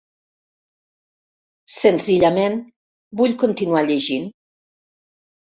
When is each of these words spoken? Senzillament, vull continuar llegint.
Senzillament, 1.73 2.57
vull 3.21 3.39
continuar 3.45 3.85
llegint. 3.93 4.29